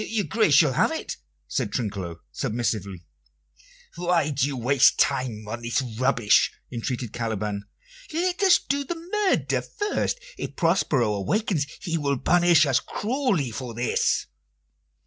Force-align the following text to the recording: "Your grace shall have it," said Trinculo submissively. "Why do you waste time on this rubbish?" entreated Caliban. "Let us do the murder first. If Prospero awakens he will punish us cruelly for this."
"Your 0.09 0.25
grace 0.25 0.55
shall 0.55 0.73
have 0.73 0.91
it," 0.91 1.17
said 1.47 1.71
Trinculo 1.71 2.21
submissively. 2.31 3.03
"Why 3.97 4.31
do 4.31 4.47
you 4.47 4.57
waste 4.57 4.97
time 4.97 5.47
on 5.47 5.61
this 5.61 5.79
rubbish?" 5.83 6.51
entreated 6.71 7.13
Caliban. 7.13 7.65
"Let 8.11 8.41
us 8.41 8.57
do 8.57 8.83
the 8.83 8.95
murder 8.95 9.61
first. 9.61 10.19
If 10.39 10.55
Prospero 10.55 11.13
awakens 11.13 11.67
he 11.81 11.99
will 11.99 12.17
punish 12.17 12.65
us 12.65 12.79
cruelly 12.79 13.51
for 13.51 13.75
this." 13.75 14.25